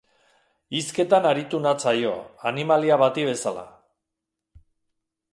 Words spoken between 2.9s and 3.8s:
bati bezala.